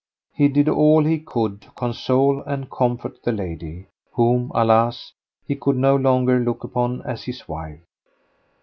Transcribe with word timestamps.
He 0.33 0.47
did 0.47 0.67
all 0.67 1.03
he 1.05 1.19
could 1.19 1.61
to 1.61 1.69
console 1.73 2.41
and 2.41 2.71
comfort 2.71 3.21
the 3.21 3.31
lady, 3.31 3.85
whom, 4.13 4.51
alas! 4.55 5.13
he 5.45 5.55
could 5.55 5.77
no 5.77 5.95
longer 5.95 6.39
look 6.39 6.63
upon 6.63 7.03
as 7.03 7.25
his 7.25 7.47
wife. 7.47 7.81